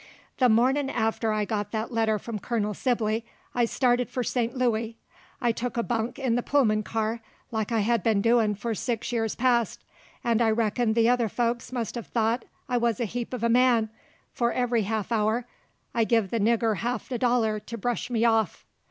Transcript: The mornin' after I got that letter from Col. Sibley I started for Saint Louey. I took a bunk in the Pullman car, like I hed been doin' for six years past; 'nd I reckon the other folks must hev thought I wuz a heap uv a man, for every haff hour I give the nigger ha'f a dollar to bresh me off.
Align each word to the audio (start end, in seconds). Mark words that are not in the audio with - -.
The 0.39 0.49
mornin' 0.49 0.89
after 0.89 1.31
I 1.31 1.45
got 1.45 1.69
that 1.69 1.91
letter 1.91 2.17
from 2.17 2.39
Col. 2.39 2.73
Sibley 2.73 3.23
I 3.53 3.65
started 3.65 4.09
for 4.09 4.23
Saint 4.23 4.57
Louey. 4.57 4.95
I 5.39 5.51
took 5.51 5.77
a 5.77 5.83
bunk 5.83 6.17
in 6.17 6.33
the 6.33 6.41
Pullman 6.41 6.81
car, 6.81 7.21
like 7.51 7.71
I 7.71 7.81
hed 7.81 8.01
been 8.01 8.19
doin' 8.19 8.55
for 8.55 8.73
six 8.73 9.11
years 9.11 9.35
past; 9.35 9.83
'nd 10.27 10.41
I 10.41 10.49
reckon 10.49 10.93
the 10.93 11.07
other 11.07 11.29
folks 11.29 11.71
must 11.71 11.93
hev 11.93 12.07
thought 12.07 12.45
I 12.67 12.79
wuz 12.79 12.93
a 12.99 13.05
heap 13.05 13.29
uv 13.29 13.43
a 13.43 13.49
man, 13.49 13.91
for 14.33 14.51
every 14.51 14.85
haff 14.85 15.11
hour 15.11 15.45
I 15.93 16.03
give 16.03 16.31
the 16.31 16.39
nigger 16.39 16.77
ha'f 16.77 17.11
a 17.11 17.19
dollar 17.19 17.59
to 17.59 17.77
bresh 17.77 18.09
me 18.09 18.25
off. 18.25 18.65